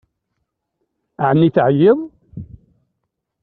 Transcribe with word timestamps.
Ɛni 1.29 1.49
teɛyiḍ? 1.55 1.99